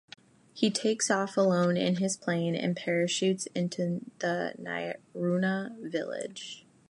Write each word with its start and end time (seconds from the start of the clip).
He 0.55 0.71
takes 0.71 1.11
off 1.11 1.37
alone 1.37 1.77
in 1.77 1.97
his 1.97 2.17
plane 2.17 2.55
and 2.55 2.75
parachutes 2.75 3.45
into 3.53 3.99
the 4.17 4.55
Niaruna 4.57 5.77
village. 5.91 6.65